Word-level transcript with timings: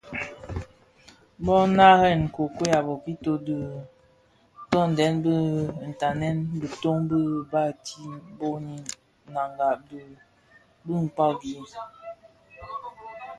Bō 1.43 1.55
narèn 1.77 2.19
nkokuei 2.25 2.73
a 2.77 2.79
bokito 2.87 3.31
bi 3.35 3.43
dhi 3.45 3.57
tondèn 4.71 5.13
bi 5.23 5.33
tanènga 6.01 6.53
bitoň 6.61 6.97
bi 7.09 7.19
Bati 7.51 8.01
(boni 8.37 8.75
Nanga) 9.33 9.69
bi 10.85 10.93
Kpagi. 11.15 11.55